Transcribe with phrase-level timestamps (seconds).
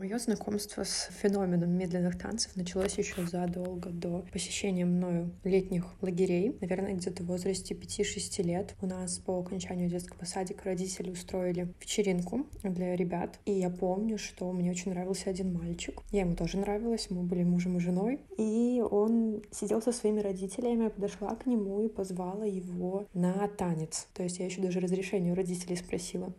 [0.00, 6.56] Мое знакомство с феноменом медленных танцев началось еще задолго до посещения мною летних лагерей.
[6.62, 12.46] Наверное, где-то в возрасте 5-6 лет у нас по окончанию детского садика родители устроили вечеринку
[12.62, 13.40] для ребят.
[13.44, 16.00] И я помню, что мне очень нравился один мальчик.
[16.12, 18.20] Я ему тоже нравилась, мы были мужем и женой.
[18.38, 24.08] И он сидел со своими родителями, я подошла к нему и позвала его на танец.
[24.14, 26.32] То есть я еще даже разрешение у родителей спросила.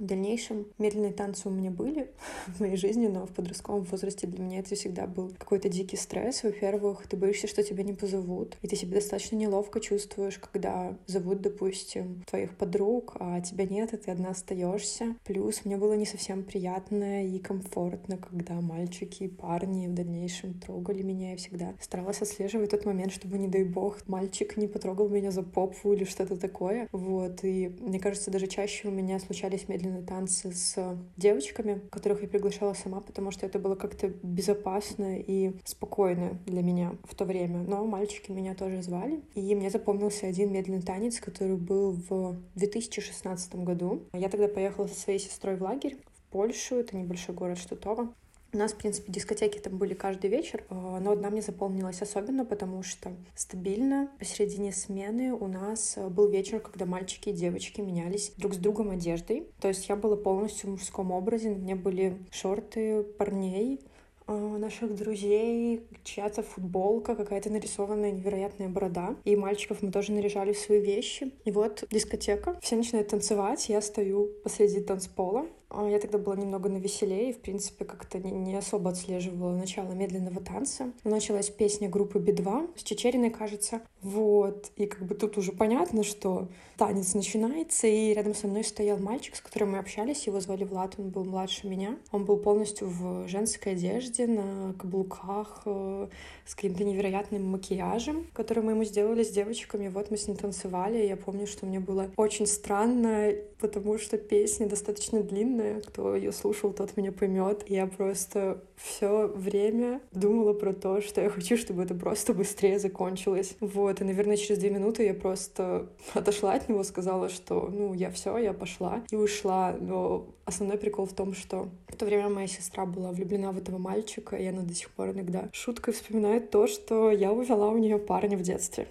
[0.00, 2.10] В дальнейшем медленные танцы у меня были
[2.46, 6.42] в моей жизни, но в подростковом возрасте для меня это всегда был какой-то дикий стресс.
[6.42, 11.42] Во-первых, ты боишься, что тебя не позовут, и ты себя достаточно неловко чувствуешь, когда зовут,
[11.42, 15.16] допустим, твоих подруг, а тебя нет, и ты одна остаешься.
[15.26, 21.02] Плюс мне было не совсем приятно и комфортно, когда мальчики и парни в дальнейшем трогали
[21.02, 21.32] меня.
[21.32, 25.42] Я всегда старалась отслеживать тот момент, чтобы, не дай бог, мальчик не потрогал меня за
[25.42, 26.88] попу или что-то такое.
[26.90, 32.22] Вот, и мне кажется, даже чаще у меня случались медленные на танцы с девочками, которых
[32.22, 37.24] я приглашала сама, потому что это было как-то безопасно и спокойно для меня в то
[37.24, 37.58] время.
[37.58, 39.20] Но мальчики меня тоже звали.
[39.34, 44.02] И мне запомнился один медленный танец, который был в 2016 году.
[44.12, 48.12] Я тогда поехала со своей сестрой в лагерь в Польшу, это небольшой город Штутова.
[48.52, 52.44] У нас, в принципе, дискотеки там были каждый вечер, э, но одна мне запомнилась особенно,
[52.44, 58.32] потому что стабильно посередине смены у нас э, был вечер, когда мальчики и девочки менялись
[58.36, 59.46] друг с другом одеждой.
[59.60, 63.80] То есть я была полностью в мужском образе, на мне были шорты парней,
[64.26, 69.14] э, наших друзей, чья-то футболка, какая-то нарисованная невероятная борода.
[69.22, 71.32] И мальчиков мы тоже наряжали в свои вещи.
[71.44, 72.58] И вот дискотека.
[72.60, 77.40] Все начинают танцевать, я стою посреди танцпола, а, я тогда была немного навеселее и, в
[77.40, 80.92] принципе, как-то не, особо отслеживала начало медленного танца.
[81.04, 83.82] Началась песня группы Би-2 с Чечериной, кажется.
[84.02, 84.70] Вот.
[84.76, 89.36] И как бы тут уже понятно, что танец начинается, и рядом со мной стоял мальчик,
[89.36, 90.26] с которым мы общались.
[90.26, 91.96] Его звали Влад, он был младше меня.
[92.10, 96.08] Он был полностью в женской одежде, на каблуках, э,
[96.46, 99.88] с каким-то невероятным макияжем, который мы ему сделали с девочками.
[99.88, 101.06] Вот мы с ним танцевали.
[101.06, 106.32] Я помню, что мне было очень странно, потому что песня достаточно длинная, длинная, кто ее
[106.32, 107.64] слушал, тот меня поймет.
[107.68, 113.56] Я просто все время думала про то, что я хочу, чтобы это просто быстрее закончилось.
[113.60, 118.10] Вот, и, наверное, через две минуты я просто отошла от него, сказала, что, ну, я
[118.10, 119.74] все, я пошла и ушла.
[119.78, 123.78] Но основной прикол в том, что в то время моя сестра была влюблена в этого
[123.78, 127.98] мальчика, и она до сих пор иногда шуткой вспоминает то, что я увела у нее
[127.98, 128.88] парня в детстве.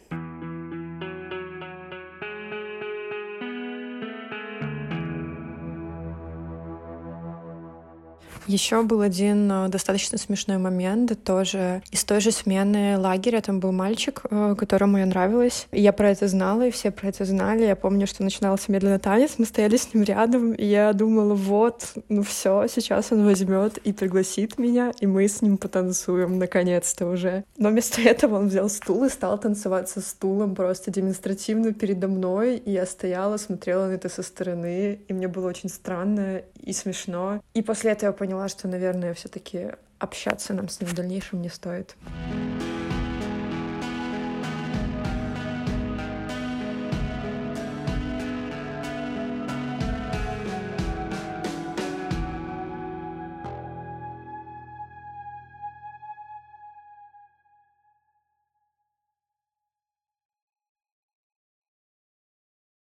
[8.47, 13.41] Еще был один э, достаточно смешной момент, тоже из той же смены лагеря.
[13.41, 15.67] Там был мальчик, э, которому я нравилась.
[15.71, 17.65] И я про это знала, и все про это знали.
[17.65, 21.93] Я помню, что начинался медленный танец, мы стояли с ним рядом, и я думала, вот,
[22.09, 27.43] ну все, сейчас он возьмет и пригласит меня, и мы с ним потанцуем наконец-то уже.
[27.57, 32.57] Но вместо этого он взял стул и стал танцевать со стулом просто демонстративно передо мной,
[32.57, 37.41] и я стояла, смотрела на это со стороны, и мне было очень странно и смешно.
[37.53, 41.41] И после этого я поняла, поняла, что, наверное, все-таки общаться нам с ним в дальнейшем
[41.41, 41.95] не стоит.